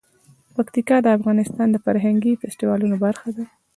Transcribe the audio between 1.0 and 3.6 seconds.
د افغانستان د فرهنګي فستیوالونو برخه ده.